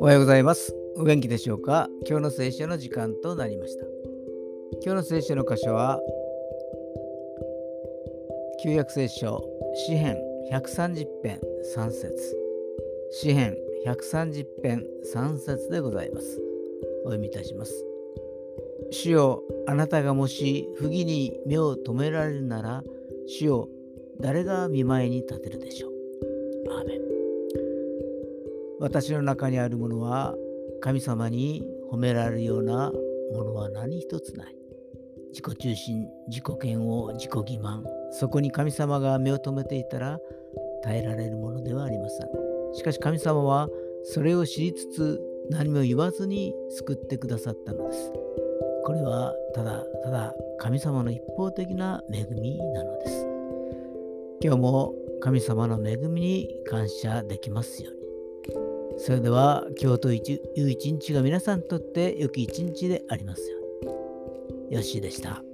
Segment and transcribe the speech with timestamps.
[0.00, 0.74] おはようございます。
[0.96, 1.88] お元気でしょうか？
[2.08, 3.84] 今日の聖書の時間となりました。
[4.84, 6.00] 今日の聖書の箇所は、
[8.64, 9.40] 旧約聖書、
[9.86, 10.18] 詩編
[10.50, 11.40] 130編
[11.76, 12.36] 3節
[13.12, 13.56] 詩編
[13.86, 14.84] 130編
[15.14, 16.40] 3節でございます。
[17.04, 17.84] お読みいたします。
[18.90, 22.82] 主よ、あなたがもし不義に目を留められるなら、
[23.28, 23.68] 主よ、
[24.20, 25.92] 誰が見舞いに立てるでしょう？
[26.72, 27.00] アーメン
[28.80, 30.34] 私の中にあるものは
[30.80, 32.92] 神様に褒められるような
[33.32, 34.54] ものは何一つない。
[35.30, 40.18] 自己中心、自己嫌悪、自己欺瞞、そこに神様が目を留めていたら
[40.82, 42.28] 耐えられるものではありません。
[42.74, 43.68] しかし神様は
[44.04, 48.12] それを知りつつ何も言わずに救ってくださったのです。
[48.84, 53.17] これはただただ神様の一方的な恵みなのです。
[54.40, 57.98] 今日も神様の恵みに感謝できますように。
[58.98, 60.20] それでは今日とい
[60.62, 64.76] う一日が皆さんにとって良き一日でありますように。
[64.76, 65.47] よしでした。